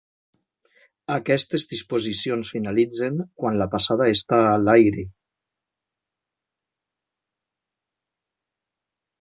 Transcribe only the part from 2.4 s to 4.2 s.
finalitzen quan la passada